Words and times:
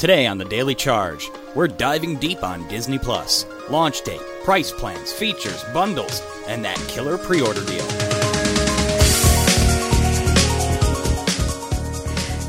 Today 0.00 0.26
on 0.26 0.38
the 0.38 0.46
Daily 0.46 0.74
Charge, 0.74 1.30
we're 1.54 1.68
diving 1.68 2.16
deep 2.16 2.42
on 2.42 2.66
Disney 2.68 2.98
Plus, 2.98 3.44
launch 3.68 4.00
date, 4.00 4.22
price 4.44 4.72
plans, 4.72 5.12
features, 5.12 5.62
bundles, 5.74 6.22
and 6.48 6.64
that 6.64 6.78
killer 6.88 7.18
pre 7.18 7.42
order 7.42 7.62
deal. 7.66 7.86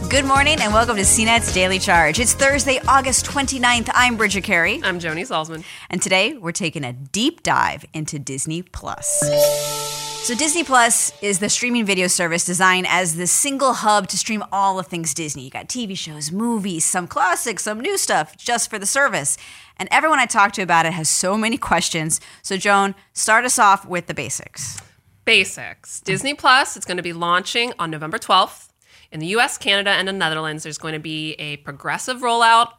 Good 0.07 0.23
morning 0.23 0.59
and 0.61 0.73
welcome 0.73 0.95
to 0.95 1.01
CNET's 1.01 1.53
Daily 1.53 1.77
Charge. 1.77 2.21
It's 2.21 2.33
Thursday, 2.33 2.79
August 2.87 3.25
29th. 3.25 3.89
I'm 3.93 4.15
Bridget 4.15 4.45
Carey. 4.45 4.79
I'm 4.81 4.99
Joni 4.99 5.27
Solsman. 5.27 5.65
And 5.89 6.01
today 6.01 6.37
we're 6.37 6.53
taking 6.53 6.85
a 6.85 6.93
deep 6.93 7.43
dive 7.43 7.83
into 7.93 8.17
Disney 8.17 8.61
Plus. 8.61 9.80
So, 10.23 10.35
Disney 10.35 10.63
Plus 10.63 11.11
is 11.23 11.39
the 11.39 11.49
streaming 11.49 11.83
video 11.83 12.05
service 12.05 12.45
designed 12.45 12.85
as 12.87 13.15
the 13.15 13.25
single 13.25 13.73
hub 13.73 14.07
to 14.09 14.17
stream 14.19 14.43
all 14.51 14.77
of 14.77 14.85
things 14.85 15.15
Disney. 15.15 15.45
You 15.45 15.49
got 15.49 15.67
TV 15.67 15.97
shows, 15.97 16.31
movies, 16.31 16.85
some 16.85 17.07
classics, 17.07 17.63
some 17.63 17.79
new 17.79 17.97
stuff 17.97 18.37
just 18.37 18.69
for 18.69 18.77
the 18.77 18.85
service. 18.85 19.35
And 19.77 19.89
everyone 19.91 20.19
I 20.19 20.27
talk 20.27 20.51
to 20.53 20.61
about 20.61 20.85
it 20.85 20.93
has 20.93 21.09
so 21.09 21.39
many 21.39 21.57
questions. 21.71 22.21
So, 22.43 22.55
Joan, 22.55 22.93
start 23.13 23.45
us 23.45 23.57
off 23.57 23.83
with 23.87 24.05
the 24.05 24.13
basics. 24.13 24.79
Basics 25.25 26.01
Disney 26.01 26.35
Plus, 26.35 26.77
it's 26.77 26.85
going 26.85 26.97
to 26.97 27.03
be 27.03 27.13
launching 27.13 27.73
on 27.79 27.89
November 27.89 28.19
12th. 28.19 28.67
In 29.11 29.21
the 29.21 29.27
US, 29.37 29.57
Canada, 29.57 29.89
and 29.89 30.07
the 30.07 30.13
Netherlands, 30.13 30.61
there's 30.61 30.77
going 30.77 30.93
to 30.93 30.99
be 30.99 31.33
a 31.33 31.57
progressive 31.57 32.19
rollout 32.19 32.73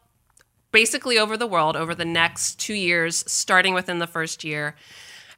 basically 0.70 1.19
over 1.19 1.36
the 1.36 1.48
world 1.48 1.77
over 1.77 1.92
the 1.92 2.05
next 2.05 2.61
two 2.61 2.74
years, 2.74 3.24
starting 3.27 3.74
within 3.74 3.98
the 3.98 4.06
first 4.06 4.45
year. 4.45 4.77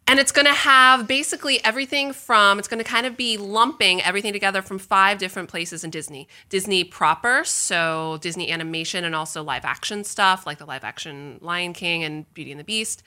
And 0.07 0.21
it's 0.21 0.33
going 0.33 0.47
to 0.47 0.53
have 0.53 1.09
basically 1.09 1.65
everything 1.65 2.13
from, 2.13 2.59
it's 2.59 2.69
going 2.69 2.83
to 2.83 2.89
kind 2.89 3.07
of 3.07 3.17
be 3.17 3.39
lumping 3.39 4.03
everything 4.03 4.33
together 4.35 4.61
from 4.61 4.79
five 4.79 5.19
different 5.19 5.49
places 5.49 5.83
in 5.83 5.91
Disney. 5.91 6.29
Disney 6.51 6.85
proper, 6.85 7.43
so 7.45 8.19
Disney 8.21 8.51
animation 8.51 9.05
and 9.05 9.15
also 9.15 9.43
live 9.43 9.65
action 9.65 10.05
stuff 10.05 10.47
like 10.47 10.59
the 10.59 10.67
live 10.67 10.85
action 10.85 11.39
Lion 11.41 11.73
King 11.73 12.05
and 12.05 12.33
Beauty 12.35 12.51
and 12.51 12.61
the 12.61 12.65
Beast. 12.65 13.03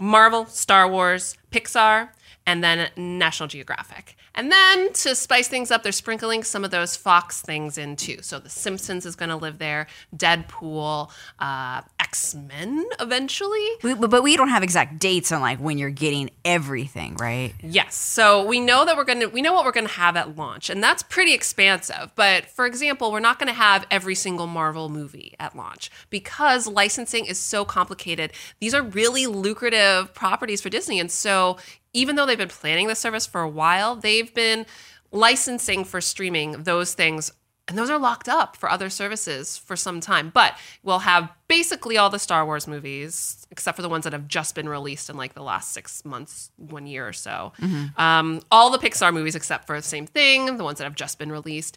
Marvel, 0.00 0.46
Star 0.46 0.90
Wars, 0.90 1.36
Pixar, 1.52 2.08
and 2.46 2.64
then 2.64 2.90
National 2.96 3.46
Geographic. 3.46 4.16
And 4.34 4.50
then 4.50 4.92
to 4.94 5.14
spice 5.14 5.46
things 5.46 5.70
up, 5.70 5.82
they're 5.82 5.92
sprinkling 5.92 6.42
some 6.42 6.64
of 6.64 6.70
those 6.70 6.96
Fox 6.96 7.42
things 7.42 7.76
in 7.76 7.96
too. 7.96 8.18
So 8.22 8.38
The 8.38 8.48
Simpsons 8.48 9.04
is 9.04 9.14
going 9.14 9.28
to 9.28 9.36
live 9.36 9.58
there, 9.58 9.86
Deadpool, 10.16 11.10
uh, 11.38 11.82
X 12.12 12.34
Men 12.34 12.84
eventually. 13.00 13.66
We, 13.82 13.94
but 13.94 14.22
we 14.22 14.36
don't 14.36 14.50
have 14.50 14.62
exact 14.62 14.98
dates 14.98 15.32
on 15.32 15.40
like 15.40 15.58
when 15.58 15.78
you're 15.78 15.88
getting 15.88 16.28
everything, 16.44 17.16
right? 17.16 17.54
Yes. 17.62 17.94
So 17.94 18.44
we 18.44 18.60
know 18.60 18.84
that 18.84 18.98
we're 18.98 19.06
to, 19.20 19.26
we 19.28 19.40
know 19.40 19.54
what 19.54 19.64
we're 19.64 19.72
to 19.86 19.94
have 19.94 20.14
at 20.14 20.36
launch, 20.36 20.68
and 20.68 20.82
that's 20.82 21.02
pretty 21.02 21.32
expansive. 21.32 22.12
But 22.14 22.50
for 22.50 22.66
example, 22.66 23.12
we're 23.12 23.20
not 23.20 23.38
to 23.48 23.54
have 23.54 23.86
every 23.90 24.14
single 24.14 24.46
Marvel 24.46 24.90
movie 24.90 25.34
at 25.40 25.56
launch 25.56 25.90
because 26.10 26.66
licensing 26.66 27.24
is 27.24 27.38
so 27.38 27.64
complicated. 27.64 28.32
These 28.60 28.74
are 28.74 28.82
really 28.82 29.26
lucrative 29.26 30.12
properties 30.12 30.60
for 30.60 30.68
Disney. 30.68 31.00
And 31.00 31.10
so 31.10 31.56
even 31.94 32.16
though 32.16 32.26
they've 32.26 32.36
been 32.36 32.48
planning 32.48 32.88
the 32.88 32.94
service 32.94 33.26
for 33.26 33.40
a 33.40 33.48
while, 33.48 33.96
they've 33.96 34.34
been 34.34 34.66
licensing 35.12 35.84
for 35.84 36.02
streaming 36.02 36.64
those 36.64 36.92
things 36.92 37.32
and 37.68 37.78
those 37.78 37.90
are 37.90 37.98
locked 37.98 38.28
up 38.28 38.56
for 38.56 38.68
other 38.68 38.90
services 38.90 39.56
for 39.56 39.76
some 39.76 40.00
time. 40.00 40.30
But 40.30 40.56
we'll 40.82 41.00
have 41.00 41.30
basically 41.46 41.98
all 41.98 42.08
the 42.08 42.18
Star 42.18 42.44
Wars 42.46 42.66
movies, 42.66 43.46
except 43.50 43.76
for 43.76 43.82
the 43.82 43.88
ones 43.88 44.04
that 44.04 44.12
have 44.14 44.26
just 44.26 44.54
been 44.54 44.68
released 44.68 45.10
in 45.10 45.16
like 45.16 45.34
the 45.34 45.42
last 45.42 45.72
six 45.72 46.02
months, 46.04 46.50
one 46.56 46.86
year 46.86 47.06
or 47.06 47.12
so. 47.12 47.52
Mm-hmm. 47.60 48.00
Um, 48.00 48.40
all 48.50 48.70
the 48.70 48.78
Pixar 48.78 49.12
movies, 49.12 49.34
except 49.36 49.66
for 49.66 49.76
the 49.76 49.86
same 49.86 50.06
thing, 50.06 50.56
the 50.56 50.64
ones 50.64 50.78
that 50.78 50.84
have 50.84 50.94
just 50.94 51.18
been 51.18 51.30
released. 51.30 51.76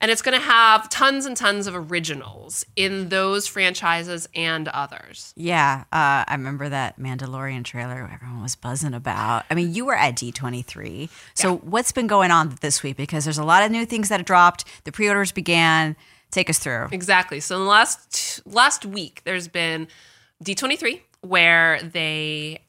And 0.00 0.10
it's 0.10 0.20
going 0.20 0.38
to 0.38 0.44
have 0.44 0.88
tons 0.90 1.24
and 1.24 1.36
tons 1.36 1.66
of 1.66 1.74
originals 1.74 2.66
in 2.76 3.08
those 3.08 3.46
franchises 3.46 4.28
and 4.34 4.68
others. 4.68 5.32
Yeah. 5.36 5.84
Uh, 5.90 6.28
I 6.28 6.32
remember 6.32 6.68
that 6.68 6.98
Mandalorian 6.98 7.64
trailer 7.64 8.10
everyone 8.12 8.42
was 8.42 8.56
buzzing 8.56 8.92
about. 8.92 9.44
I 9.50 9.54
mean, 9.54 9.74
you 9.74 9.86
were 9.86 9.96
at 9.96 10.16
D23. 10.16 11.08
So 11.32 11.52
yeah. 11.52 11.58
what's 11.62 11.92
been 11.92 12.06
going 12.06 12.30
on 12.30 12.56
this 12.60 12.82
week? 12.82 12.98
Because 12.98 13.24
there's 13.24 13.38
a 13.38 13.44
lot 13.44 13.62
of 13.64 13.70
new 13.70 13.86
things 13.86 14.10
that 14.10 14.20
have 14.20 14.26
dropped. 14.26 14.64
The 14.84 14.92
pre 14.92 15.08
began. 15.32 15.96
Take 16.30 16.50
us 16.50 16.58
through. 16.58 16.88
Exactly. 16.90 17.40
So 17.40 17.56
in 17.56 17.62
the 17.62 17.68
last 17.68 18.42
last 18.44 18.84
week, 18.84 19.22
there's 19.24 19.46
been 19.46 19.86
D23 20.44 21.00
where 21.20 21.80
they 21.82 22.60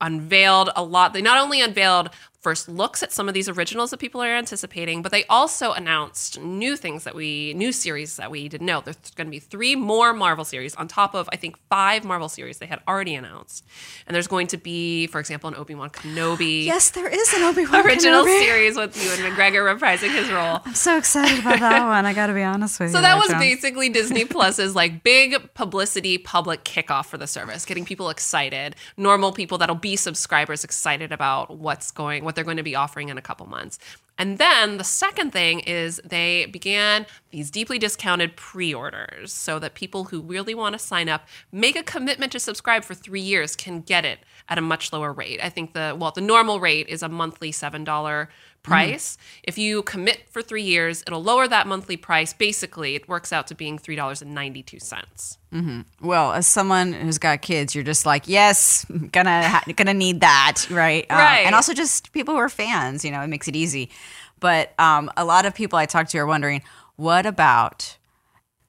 unveiled 0.00 0.70
a 0.76 0.82
lot. 0.82 1.12
They 1.12 1.22
not 1.22 1.42
only 1.42 1.60
unveiled 1.60 2.10
first 2.40 2.68
looks 2.68 3.02
at 3.02 3.12
some 3.12 3.28
of 3.28 3.34
these 3.34 3.48
originals 3.48 3.90
that 3.90 3.98
people 3.98 4.22
are 4.22 4.34
anticipating, 4.34 5.02
but 5.02 5.12
they 5.12 5.24
also 5.26 5.72
announced 5.72 6.40
new 6.40 6.74
things 6.76 7.04
that 7.04 7.14
we, 7.14 7.52
new 7.54 7.70
series 7.70 8.16
that 8.16 8.30
we 8.30 8.48
didn't 8.48 8.66
know. 8.66 8.80
There's 8.80 8.96
going 9.14 9.26
to 9.26 9.30
be 9.30 9.38
three 9.38 9.76
more 9.76 10.12
Marvel 10.14 10.44
series 10.44 10.74
on 10.76 10.88
top 10.88 11.14
of, 11.14 11.28
I 11.32 11.36
think, 11.36 11.58
five 11.68 12.04
Marvel 12.04 12.28
series 12.28 12.58
they 12.58 12.66
had 12.66 12.80
already 12.88 13.14
announced. 13.14 13.64
And 14.06 14.14
there's 14.14 14.26
going 14.26 14.46
to 14.48 14.56
be, 14.56 15.06
for 15.08 15.20
example, 15.20 15.48
an 15.48 15.56
Obi 15.56 15.74
Wan 15.74 15.90
Kenobi. 15.90 16.64
Yes, 16.70 16.90
there 16.90 17.08
is 17.08 17.32
an 17.34 17.42
Obi 17.42 17.66
Wan 17.66 17.84
original 17.86 18.24
Kenobi. 18.24 18.40
series 18.40 18.76
with 18.76 18.96
Ewan 18.96 19.32
McGregor 19.32 19.76
reprising 19.78 20.10
his 20.14 20.30
role. 20.30 20.60
I'm 20.64 20.74
so 20.74 20.96
excited 20.96 21.40
about 21.40 21.58
that 21.60 21.84
one. 21.86 22.06
I 22.06 22.14
got 22.14 22.28
to 22.28 22.34
be 22.34 22.42
honest 22.42 22.78
with 22.80 22.92
so 22.92 22.98
you. 22.98 23.02
So 23.02 23.02
that 23.02 23.18
was 23.18 23.28
John. 23.28 23.40
basically 23.40 23.88
Disney 23.90 24.24
Plus's 24.24 24.74
like 24.74 25.02
big 25.02 25.52
publicity 25.54 26.16
public 26.16 26.64
kickoff 26.64 27.06
for 27.06 27.18
the 27.18 27.26
service, 27.26 27.64
getting 27.66 27.84
people 27.84 28.08
excited, 28.08 28.76
normal 28.96 29.32
people 29.32 29.58
that'll 29.58 29.74
be 29.74 29.96
subscribers 29.96 30.64
excited 30.64 31.12
about 31.12 31.58
what's 31.58 31.90
going 31.90 32.24
what 32.30 32.36
they're 32.36 32.44
going 32.44 32.56
to 32.58 32.62
be 32.62 32.76
offering 32.76 33.08
in 33.08 33.18
a 33.18 33.22
couple 33.22 33.44
months. 33.46 33.80
And 34.16 34.38
then 34.38 34.78
the 34.78 34.84
second 34.84 35.32
thing 35.32 35.60
is 35.60 36.00
they 36.04 36.46
began 36.46 37.06
these 37.32 37.50
deeply 37.50 37.76
discounted 37.76 38.36
pre 38.36 38.72
orders 38.72 39.32
so 39.32 39.58
that 39.58 39.74
people 39.74 40.04
who 40.04 40.20
really 40.20 40.54
want 40.54 40.74
to 40.74 40.78
sign 40.78 41.08
up, 41.08 41.26
make 41.50 41.74
a 41.74 41.82
commitment 41.82 42.30
to 42.30 42.38
subscribe 42.38 42.84
for 42.84 42.94
three 42.94 43.20
years, 43.20 43.56
can 43.56 43.80
get 43.80 44.04
it 44.04 44.20
at 44.48 44.58
a 44.58 44.60
much 44.60 44.92
lower 44.92 45.12
rate. 45.12 45.40
I 45.42 45.48
think 45.48 45.72
the, 45.72 45.96
well, 45.98 46.12
the 46.12 46.20
normal 46.20 46.60
rate 46.60 46.86
is 46.88 47.02
a 47.02 47.08
monthly 47.08 47.50
$7 47.50 48.28
price. 48.62 49.16
Mm-hmm. 49.16 49.40
If 49.44 49.58
you 49.58 49.82
commit 49.82 50.22
for 50.30 50.42
three 50.42 50.62
years, 50.62 51.02
it'll 51.06 51.22
lower 51.22 51.48
that 51.48 51.66
monthly 51.66 51.96
price. 51.96 52.32
Basically, 52.32 52.94
it 52.94 53.08
works 53.08 53.32
out 53.32 53.46
to 53.48 53.54
being 53.54 53.78
$3.92. 53.78 55.38
Mm-hmm. 55.52 55.80
Well, 56.00 56.32
as 56.32 56.46
someone 56.46 56.92
who's 56.92 57.18
got 57.18 57.42
kids, 57.42 57.74
you're 57.74 57.84
just 57.84 58.06
like, 58.06 58.28
yes, 58.28 58.84
gonna 59.12 59.48
ha- 59.48 59.64
gonna 59.74 59.94
need 59.94 60.20
that, 60.20 60.66
right? 60.70 61.06
Right. 61.10 61.42
Uh, 61.42 61.46
and 61.46 61.54
also 61.54 61.72
just 61.72 62.12
people 62.12 62.34
who 62.34 62.40
are 62.40 62.48
fans, 62.48 63.04
you 63.04 63.10
know, 63.10 63.20
it 63.20 63.28
makes 63.28 63.48
it 63.48 63.56
easy. 63.56 63.90
But 64.38 64.78
um, 64.78 65.10
a 65.16 65.24
lot 65.24 65.46
of 65.46 65.54
people 65.54 65.78
I 65.78 65.86
talk 65.86 66.08
to 66.08 66.18
are 66.18 66.26
wondering, 66.26 66.62
what 66.96 67.26
about 67.26 67.96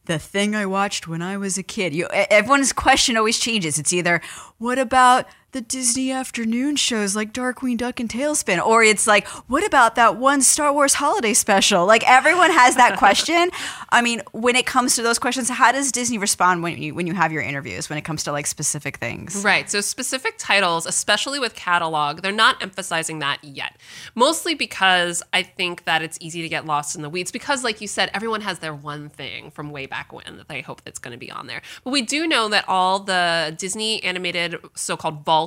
the 0.06 0.20
thing 0.20 0.56
I 0.56 0.66
watched 0.66 1.08
when 1.08 1.22
I 1.22 1.38
was 1.38 1.58
a 1.58 1.64
kid? 1.64 1.94
You, 1.94 2.08
everyone's 2.08 2.74
question 2.74 3.18
always 3.18 3.40
changes. 3.40 3.80
It's 3.80 3.94
either 3.94 4.22
what 4.58 4.78
about 4.80 5.26
the 5.52 5.62
Disney 5.62 6.12
afternoon 6.12 6.78
shows 6.78 7.16
like 7.16 7.34
Darkwing 7.34 7.78
Duck 7.78 8.00
and 8.00 8.10
TaleSpin? 8.10 8.66
Or 8.66 8.84
it's 8.84 9.06
like, 9.06 9.28
what 9.50 9.66
about 9.66 9.96
that 9.96 10.16
one 10.16 10.42
Star 10.42 10.72
Wars 10.72 10.94
holiday 10.94 11.34
special? 11.34 11.86
Like 11.86 12.10
everyone 12.10 12.52
has 12.52 12.76
that 12.76 12.98
question. 12.98 13.50
I 13.90 14.02
mean, 14.02 14.22
when 14.32 14.56
it 14.56 14.66
comes 14.66 14.96
to 14.96 15.02
those 15.02 15.20
questions, 15.20 15.50
how 15.50 15.72
does 15.72 15.92
Disney 15.92 16.18
respond 16.18 16.64
when 16.64 16.82
you 16.82 16.96
when 16.96 17.06
you 17.06 17.14
have 17.14 17.32
your 17.32 17.42
interviews 17.42 17.90
when 17.90 17.98
it 17.98 18.04
comes 18.04 18.24
to 18.24 18.32
like 18.32 18.48
specific 18.48 18.98
things? 18.98 19.44
Right. 19.44 19.70
So 19.70 19.82
specific 19.82 20.36
titles, 20.38 20.86
especially 20.86 21.40
with 21.40 21.54
catalog, 21.56 22.22
they're 22.22 22.32
not 22.32 22.62
emphasizing 22.64 23.20
that 23.20 23.44
yet. 23.44 23.76
Mostly 24.16 24.56
because 24.56 25.22
I 25.34 25.44
think 25.44 25.84
that 25.84 26.02
it's 26.02 26.18
easy 26.22 26.42
to 26.42 26.50
get 26.50 26.66
lost 26.66 26.96
in 26.96 27.02
the 27.02 27.10
weeds 27.10 27.32
because 27.32 27.64
like 27.64 27.82
you 27.82 27.88
said, 27.88 28.10
everyone 28.14 28.42
has 28.42 28.60
their 28.60 28.74
one 28.74 29.10
thing 29.10 29.52
from 29.52 29.72
way 29.72 29.86
back 29.86 30.14
when 30.14 30.38
that 30.38 30.48
they 30.48 30.62
hope 30.62 30.84
that's 30.84 31.00
going 31.00 31.12
to 31.12 31.18
be 31.18 31.30
on 31.30 31.48
there. 31.48 31.62
But 31.84 31.92
we 31.92 32.02
do 32.02 32.26
know 32.26 32.48
that 32.50 32.64
all 32.70 33.00
the 33.00 33.54
Disney 33.58 34.02
animated 34.04 34.56
so-called 34.76 35.26
vault 35.26 35.41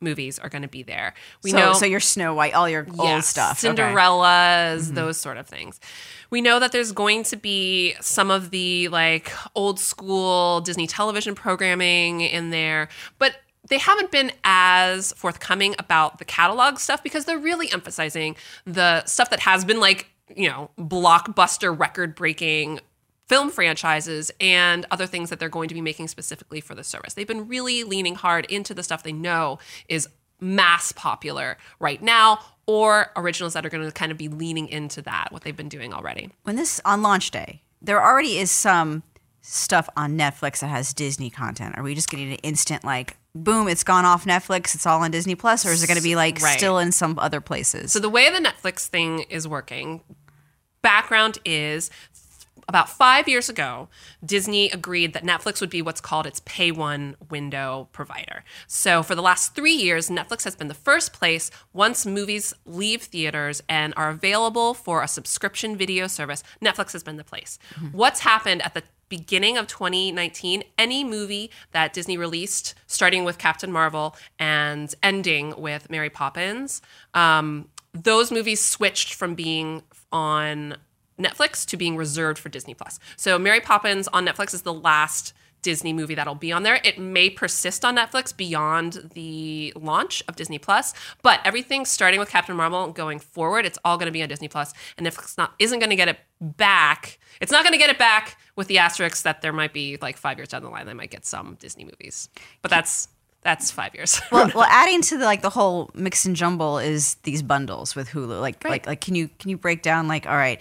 movies 0.00 0.38
are 0.38 0.48
going 0.48 0.62
to 0.62 0.68
be 0.68 0.82
there. 0.82 1.14
We 1.42 1.50
so, 1.50 1.58
know 1.58 1.72
so 1.74 1.86
your 1.86 2.00
Snow 2.00 2.34
White, 2.34 2.54
all 2.54 2.68
your 2.68 2.86
yes, 2.86 2.98
old 2.98 3.24
stuff, 3.24 3.60
Cinderellas, 3.60 4.86
okay. 4.86 4.94
those 4.94 5.20
sort 5.20 5.36
of 5.36 5.46
things. 5.46 5.80
We 6.30 6.40
know 6.40 6.58
that 6.58 6.72
there's 6.72 6.92
going 6.92 7.24
to 7.24 7.36
be 7.36 7.94
some 8.00 8.30
of 8.30 8.50
the 8.50 8.88
like 8.88 9.32
old 9.54 9.78
school 9.78 10.60
Disney 10.60 10.86
television 10.86 11.34
programming 11.34 12.22
in 12.22 12.50
there, 12.50 12.88
but 13.18 13.36
they 13.68 13.78
haven't 13.78 14.10
been 14.10 14.32
as 14.42 15.12
forthcoming 15.14 15.74
about 15.78 16.18
the 16.18 16.24
catalog 16.24 16.78
stuff 16.78 17.02
because 17.02 17.24
they're 17.24 17.38
really 17.38 17.70
emphasizing 17.72 18.36
the 18.64 19.04
stuff 19.04 19.30
that 19.30 19.40
has 19.40 19.64
been 19.64 19.80
like 19.80 20.06
you 20.34 20.48
know 20.48 20.70
blockbuster 20.78 21.76
record 21.76 22.14
breaking 22.14 22.80
film 23.30 23.48
franchises 23.48 24.32
and 24.40 24.84
other 24.90 25.06
things 25.06 25.30
that 25.30 25.38
they're 25.38 25.48
going 25.48 25.68
to 25.68 25.74
be 25.74 25.80
making 25.80 26.08
specifically 26.08 26.60
for 26.60 26.74
the 26.74 26.82
service. 26.82 27.14
They've 27.14 27.28
been 27.28 27.46
really 27.46 27.84
leaning 27.84 28.16
hard 28.16 28.44
into 28.46 28.74
the 28.74 28.82
stuff 28.82 29.04
they 29.04 29.12
know 29.12 29.60
is 29.88 30.08
mass 30.40 30.90
popular 30.90 31.56
right 31.78 32.02
now 32.02 32.40
or 32.66 33.12
originals 33.14 33.52
that 33.52 33.64
are 33.64 33.68
going 33.68 33.86
to 33.86 33.92
kind 33.92 34.10
of 34.10 34.18
be 34.18 34.26
leaning 34.26 34.66
into 34.66 35.00
that 35.02 35.28
what 35.30 35.42
they've 35.42 35.56
been 35.56 35.68
doing 35.68 35.94
already. 35.94 36.30
When 36.42 36.56
this 36.56 36.80
on 36.84 37.02
launch 37.02 37.30
day, 37.30 37.62
there 37.80 38.02
already 38.02 38.36
is 38.38 38.50
some 38.50 39.04
stuff 39.42 39.88
on 39.96 40.18
Netflix 40.18 40.58
that 40.58 40.66
has 40.66 40.92
Disney 40.92 41.30
content. 41.30 41.78
Are 41.78 41.84
we 41.84 41.94
just 41.94 42.10
getting 42.10 42.32
an 42.32 42.38
instant 42.38 42.82
like 42.82 43.16
boom, 43.32 43.68
it's 43.68 43.84
gone 43.84 44.04
off 44.04 44.24
Netflix, 44.24 44.74
it's 44.74 44.86
all 44.86 45.02
on 45.02 45.12
Disney 45.12 45.36
Plus, 45.36 45.64
or 45.64 45.68
is 45.68 45.84
it 45.84 45.86
going 45.86 45.96
to 45.96 46.02
be 46.02 46.16
like 46.16 46.40
right. 46.40 46.58
still 46.58 46.80
in 46.80 46.90
some 46.90 47.16
other 47.16 47.40
places? 47.40 47.92
So 47.92 48.00
the 48.00 48.10
way 48.10 48.28
the 48.28 48.40
Netflix 48.40 48.88
thing 48.88 49.20
is 49.30 49.46
working, 49.46 50.00
background 50.82 51.38
is 51.44 51.90
about 52.68 52.88
five 52.88 53.28
years 53.28 53.48
ago, 53.48 53.88
Disney 54.24 54.70
agreed 54.70 55.12
that 55.12 55.24
Netflix 55.24 55.60
would 55.60 55.70
be 55.70 55.82
what's 55.82 56.00
called 56.00 56.26
its 56.26 56.40
pay 56.44 56.70
one 56.70 57.16
window 57.30 57.88
provider. 57.92 58.44
So 58.66 59.02
for 59.02 59.14
the 59.14 59.22
last 59.22 59.54
three 59.54 59.72
years, 59.72 60.08
Netflix 60.08 60.44
has 60.44 60.56
been 60.56 60.68
the 60.68 60.74
first 60.74 61.12
place 61.12 61.50
once 61.72 62.06
movies 62.06 62.54
leave 62.64 63.02
theaters 63.02 63.62
and 63.68 63.94
are 63.96 64.10
available 64.10 64.74
for 64.74 65.02
a 65.02 65.08
subscription 65.08 65.76
video 65.76 66.06
service. 66.06 66.42
Netflix 66.62 66.92
has 66.92 67.02
been 67.02 67.16
the 67.16 67.24
place. 67.24 67.58
What's 67.92 68.20
happened 68.20 68.62
at 68.62 68.74
the 68.74 68.82
beginning 69.08 69.58
of 69.58 69.66
2019, 69.66 70.62
any 70.78 71.04
movie 71.04 71.50
that 71.72 71.92
Disney 71.92 72.16
released, 72.16 72.74
starting 72.86 73.24
with 73.24 73.36
Captain 73.36 73.70
Marvel 73.70 74.16
and 74.38 74.94
ending 75.02 75.54
with 75.60 75.90
Mary 75.90 76.08
Poppins, 76.08 76.80
um, 77.12 77.68
those 77.92 78.30
movies 78.30 78.64
switched 78.64 79.14
from 79.14 79.34
being 79.34 79.82
on 80.12 80.76
Netflix 81.20 81.64
to 81.66 81.76
being 81.76 81.96
reserved 81.96 82.38
for 82.38 82.48
Disney 82.48 82.74
Plus. 82.74 82.98
So 83.16 83.38
Mary 83.38 83.60
Poppins 83.60 84.08
on 84.08 84.26
Netflix 84.26 84.54
is 84.54 84.62
the 84.62 84.72
last 84.74 85.34
Disney 85.62 85.92
movie 85.92 86.14
that'll 86.14 86.34
be 86.34 86.52
on 86.52 86.62
there. 86.62 86.80
It 86.82 86.98
may 86.98 87.28
persist 87.28 87.84
on 87.84 87.94
Netflix 87.96 88.34
beyond 88.34 89.10
the 89.14 89.74
launch 89.76 90.22
of 90.26 90.34
Disney 90.36 90.58
Plus, 90.58 90.94
but 91.22 91.38
everything 91.44 91.84
starting 91.84 92.18
with 92.18 92.30
Captain 92.30 92.56
Marvel 92.56 92.90
going 92.92 93.18
forward, 93.18 93.66
it's 93.66 93.78
all 93.84 93.98
going 93.98 94.06
to 94.06 94.12
be 94.12 94.22
on 94.22 94.28
Disney 94.30 94.48
Plus. 94.48 94.72
And 94.96 95.06
Netflix 95.06 95.36
not 95.36 95.52
isn't 95.58 95.78
going 95.78 95.90
to 95.90 95.96
get 95.96 96.08
it 96.08 96.18
back. 96.40 97.18
It's 97.42 97.52
not 97.52 97.62
going 97.62 97.72
to 97.74 97.78
get 97.78 97.90
it 97.90 97.98
back 97.98 98.38
with 98.56 98.68
the 98.68 98.78
asterisk 98.78 99.22
that 99.24 99.42
there 99.42 99.52
might 99.52 99.74
be 99.74 99.98
like 100.00 100.16
five 100.16 100.38
years 100.38 100.48
down 100.48 100.62
the 100.62 100.70
line 100.70 100.86
they 100.86 100.94
might 100.94 101.10
get 101.10 101.26
some 101.26 101.56
Disney 101.60 101.84
movies, 101.84 102.30
but 102.62 102.70
that's 102.70 103.08
that's 103.42 103.70
five 103.70 103.94
years. 103.94 104.20
well, 104.32 104.50
well, 104.54 104.66
adding 104.68 105.00
to 105.02 105.18
the 105.18 105.24
like 105.26 105.42
the 105.42 105.50
whole 105.50 105.90
mix 105.94 106.24
and 106.24 106.36
jumble 106.36 106.78
is 106.78 107.14
these 107.22 107.42
bundles 107.42 107.94
with 107.94 108.08
Hulu. 108.10 108.40
Like, 108.40 108.62
Right. 108.64 108.70
like, 108.70 108.86
like, 108.86 109.00
can 109.02 109.14
you 109.14 109.28
can 109.38 109.50
you 109.50 109.58
break 109.58 109.82
down 109.82 110.08
like, 110.08 110.26
all 110.26 110.36
right, 110.36 110.60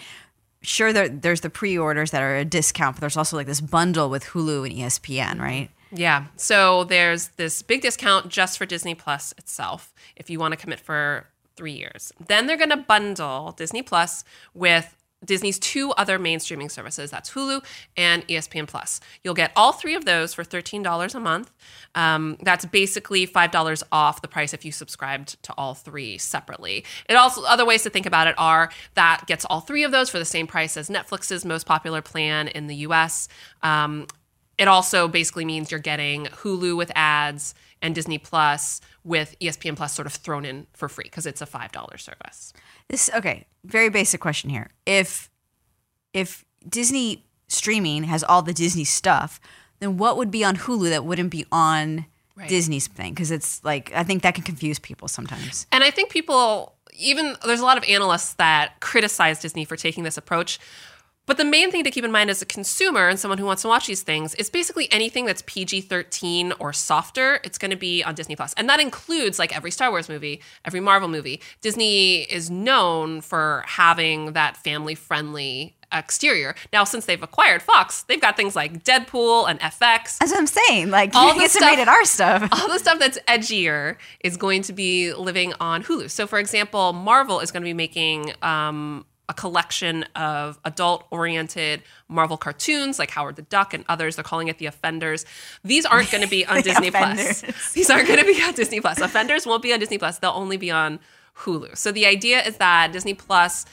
sure, 0.61 0.93
there, 0.93 1.09
there's 1.09 1.41
the 1.41 1.49
pre-orders 1.49 2.11
that 2.11 2.21
are 2.21 2.37
a 2.37 2.45
discount, 2.45 2.95
but 2.95 3.01
there's 3.01 3.17
also 3.17 3.35
like 3.35 3.47
this 3.47 3.61
bundle 3.61 4.09
with 4.09 4.25
Hulu 4.25 4.65
and 4.65 4.75
ESPN, 4.75 5.39
right? 5.39 5.69
Yeah. 5.91 6.25
So 6.35 6.83
there's 6.83 7.29
this 7.29 7.61
big 7.61 7.81
discount 7.81 8.29
just 8.29 8.57
for 8.57 8.65
Disney 8.65 8.95
Plus 8.95 9.33
itself 9.37 9.93
if 10.15 10.29
you 10.29 10.39
want 10.39 10.51
to 10.51 10.57
commit 10.57 10.79
for 10.79 11.27
three 11.55 11.73
years. 11.73 12.13
Then 12.25 12.47
they're 12.47 12.57
going 12.57 12.69
to 12.69 12.77
bundle 12.77 13.53
Disney 13.57 13.81
Plus 13.81 14.23
with 14.53 14.95
Disney's 15.23 15.59
two 15.59 15.91
other 15.91 16.17
main 16.17 16.39
streaming 16.39 16.69
services. 16.69 17.11
That's 17.11 17.31
Hulu 17.31 17.63
and 17.97 18.25
ESPN 18.27 18.67
Plus. 18.67 19.01
You'll 19.23 19.33
get 19.33 19.51
all 19.55 19.73
three 19.73 19.95
of 19.95 20.05
those 20.05 20.33
for 20.33 20.43
$13 20.43 21.15
a 21.15 21.19
month. 21.19 21.51
Um, 21.95 22.37
that's 22.41 22.65
basically 22.65 23.27
$5 23.27 23.83
off 23.91 24.21
the 24.21 24.27
price 24.27 24.53
if 24.53 24.63
you 24.63 24.71
subscribed 24.71 25.41
to 25.43 25.53
all 25.57 25.73
three 25.73 26.17
separately. 26.17 26.85
It 27.09 27.15
also, 27.15 27.43
other 27.43 27.65
ways 27.65 27.83
to 27.83 27.89
think 27.89 28.05
about 28.05 28.27
it 28.27 28.35
are 28.37 28.69
that 28.93 29.23
gets 29.27 29.45
all 29.45 29.59
three 29.59 29.83
of 29.83 29.91
those 29.91 30.09
for 30.09 30.19
the 30.19 30.25
same 30.25 30.47
price 30.47 30.77
as 30.77 30.89
Netflix's 30.89 31.43
most 31.43 31.65
popular 31.65 32.01
plan 32.01 32.47
in 32.47 32.67
the 32.67 32.75
US. 32.75 33.27
Um, 33.61 34.07
it 34.59 34.67
also 34.67 35.07
basically 35.07 35.45
means 35.45 35.71
you're 35.71 35.79
getting 35.79 36.25
Hulu 36.25 36.75
with 36.77 36.91
ads 36.93 37.55
and 37.81 37.95
Disney 37.95 38.17
Plus 38.17 38.81
with 39.03 39.35
ESPN 39.39 39.75
Plus 39.75 39.93
sort 39.93 40.05
of 40.05 40.13
thrown 40.13 40.43
in 40.43 40.67
for 40.73 40.89
free 40.89 41.05
because 41.05 41.25
it's 41.25 41.41
a 41.41 41.45
$5 41.45 41.99
service. 41.99 42.53
This 42.89 43.09
okay, 43.15 43.47
very 43.63 43.89
basic 43.89 44.19
question 44.19 44.49
here. 44.49 44.69
If 44.85 45.29
if 46.13 46.43
Disney 46.67 47.25
streaming 47.47 48.03
has 48.03 48.23
all 48.23 48.41
the 48.41 48.53
Disney 48.53 48.83
stuff, 48.83 49.39
then 49.79 49.97
what 49.97 50.17
would 50.17 50.29
be 50.29 50.43
on 50.43 50.57
Hulu 50.57 50.89
that 50.89 51.05
wouldn't 51.05 51.31
be 51.31 51.45
on 51.51 52.05
Right. 52.35 52.47
Disney's 52.47 52.87
thing? 52.87 53.13
Because 53.13 53.31
it's 53.31 53.61
like 53.65 53.91
I 53.93 54.03
think 54.03 54.23
that 54.23 54.33
can 54.33 54.45
confuse 54.45 54.79
people 54.79 55.09
sometimes. 55.09 55.67
And 55.73 55.83
I 55.83 55.91
think 55.91 56.09
people, 56.09 56.73
even 56.97 57.35
there's 57.45 57.59
a 57.59 57.65
lot 57.65 57.77
of 57.77 57.83
analysts 57.83 58.35
that 58.35 58.79
criticize 58.79 59.41
Disney 59.41 59.65
for 59.65 59.75
taking 59.75 60.05
this 60.05 60.17
approach. 60.17 60.57
But 61.29 61.37
the 61.37 61.45
main 61.45 61.69
thing 61.69 61.83
to 61.83 61.91
keep 61.91 62.03
in 62.03 62.11
mind 62.11 62.31
as 62.31 62.41
a 62.41 62.45
consumer 62.47 63.07
and 63.07 63.19
someone 63.19 63.37
who 63.37 63.45
wants 63.45 63.61
to 63.61 63.67
watch 63.67 63.85
these 63.85 64.01
things 64.01 64.33
is 64.33 64.49
basically 64.49 64.91
anything 64.91 65.27
that's 65.27 65.43
PG 65.45 65.81
13 65.81 66.53
or 66.57 66.73
softer, 66.73 67.39
it's 67.43 67.59
going 67.59 67.69
to 67.69 67.77
be 67.77 68.03
on 68.03 68.15
Disney 68.15 68.35
Plus. 68.35 68.51
And 68.57 68.67
that 68.67 68.79
includes 68.79 69.37
like 69.37 69.55
every 69.55 69.69
Star 69.69 69.91
Wars 69.91 70.09
movie, 70.09 70.41
every 70.65 70.79
Marvel 70.79 71.07
movie. 71.07 71.39
Disney 71.61 72.21
is 72.23 72.49
known 72.49 73.21
for 73.21 73.63
having 73.67 74.33
that 74.33 74.57
family 74.57 74.95
friendly 74.95 75.75
exterior. 75.91 76.55
Now, 76.73 76.83
since 76.83 77.05
they've 77.05 77.21
acquired 77.21 77.61
Fox, 77.61 78.01
they've 78.03 78.19
got 78.19 78.35
things 78.35 78.55
like 78.55 78.83
Deadpool 78.83 79.49
and 79.49 79.59
FX. 79.59 80.17
That's 80.17 80.31
what 80.31 80.37
I'm 80.37 80.47
saying. 80.47 80.89
Like 80.89 81.13
All 81.13 81.37
the 81.37 81.47
stuff- 81.47 81.69
rated 81.69 81.87
R 81.87 82.05
stuff. 82.05 82.49
all 82.59 82.69
the 82.69 82.79
stuff 82.79 82.97
that's 82.97 83.19
edgier 83.27 83.97
is 84.21 84.35
going 84.35 84.63
to 84.63 84.73
be 84.73 85.13
living 85.13 85.53
on 85.59 85.83
Hulu. 85.83 86.09
So, 86.09 86.25
for 86.25 86.39
example, 86.39 86.93
Marvel 86.93 87.39
is 87.39 87.51
going 87.51 87.61
to 87.61 87.69
be 87.69 87.73
making 87.73 88.33
um, 88.41 89.05
a 89.29 89.33
collection 89.33 90.03
of 90.15 90.59
adult 90.65 91.05
oriented 91.11 91.83
Marvel 92.07 92.35
cartoons 92.35 92.97
like 92.97 93.11
Howard 93.11 93.35
the 93.35 93.43
Duck 93.43 93.73
and 93.73 93.85
others. 93.87 94.15
They're 94.15 94.23
calling 94.23 94.47
it 94.47 94.57
the 94.57 94.65
Offenders. 94.65 95.25
These 95.63 95.85
aren't 95.85 96.11
going 96.11 96.23
to 96.23 96.29
be 96.29 96.45
on 96.45 96.61
Disney 96.63 96.91
Plus. 96.91 97.41
These 97.73 97.89
aren't 97.89 98.07
going 98.07 98.19
to 98.19 98.25
be 98.25 98.41
on 98.41 98.53
Disney 98.53 98.81
Plus. 98.81 98.99
Offenders 98.99 99.45
won't 99.45 99.61
be 99.61 99.71
on 99.71 99.79
Disney 99.79 99.99
Plus. 99.99 100.17
They'll 100.17 100.31
only 100.31 100.57
be 100.57 100.71
on 100.71 100.99
Hulu. 101.37 101.77
So, 101.77 101.91
the 101.91 102.05
idea 102.05 102.41
is 102.41 102.57
that 102.57 102.91
Disney 102.91 103.13
Plus 103.13 103.65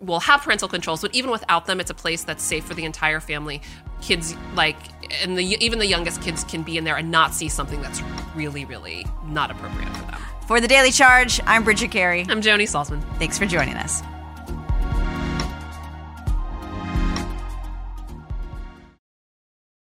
will 0.00 0.20
have 0.20 0.42
parental 0.42 0.68
controls, 0.68 1.02
but 1.02 1.14
even 1.14 1.30
without 1.30 1.66
them, 1.66 1.80
it's 1.80 1.90
a 1.90 1.94
place 1.94 2.24
that's 2.24 2.42
safe 2.42 2.64
for 2.64 2.74
the 2.74 2.84
entire 2.84 3.20
family. 3.20 3.60
Kids 4.00 4.36
like, 4.54 4.76
and 5.22 5.36
the 5.36 5.42
even 5.42 5.78
the 5.78 5.86
youngest 5.86 6.22
kids 6.22 6.44
can 6.44 6.62
be 6.62 6.76
in 6.78 6.84
there 6.84 6.96
and 6.96 7.10
not 7.10 7.34
see 7.34 7.48
something 7.48 7.80
that's 7.82 8.02
really, 8.34 8.64
really 8.64 9.06
not 9.26 9.50
appropriate 9.50 9.88
for 9.96 10.04
them. 10.10 10.20
For 10.46 10.60
the 10.60 10.68
Daily 10.68 10.90
Charge, 10.90 11.40
I'm 11.46 11.64
Bridget 11.64 11.90
Carey. 11.90 12.26
I'm 12.28 12.42
Joni 12.42 12.64
Solsman. 12.64 13.02
Thanks 13.18 13.38
for 13.38 13.46
joining 13.46 13.76
us. 13.76 14.02